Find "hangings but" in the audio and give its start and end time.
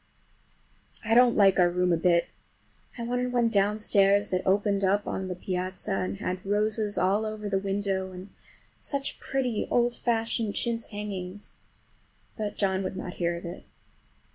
10.87-12.57